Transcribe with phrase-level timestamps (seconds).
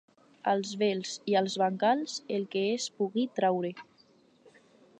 [0.51, 3.71] Als vells i als bancals, el que es pugui traure.